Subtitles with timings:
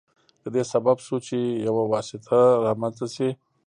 [0.43, 3.29] د دې سبب شو چې یو واسطه رامنځته شي.